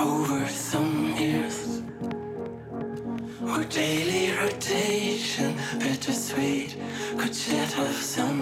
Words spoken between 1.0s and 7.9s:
years. Our daily rotation, bittersweet, could shed